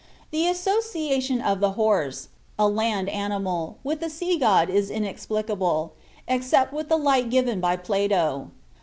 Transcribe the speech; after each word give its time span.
The 0.31 0.47
association 0.47 1.41
of 1.41 1.59
the 1.59 1.73
horse 1.73 2.29
(a 2.57 2.67
land 2.67 3.07
animal) 3.07 3.77
with 3.83 4.01
a 4.01 4.09
sea 4.09 4.39
god 4.39 4.67
is 4.67 4.89
inexplicable, 4.89 5.93
except 6.27 6.73
with 6.73 6.89
the 6.89 6.97
light 6.97 7.29
given 7.29 7.61
by 7.61 7.75
Plato. 7.75 8.49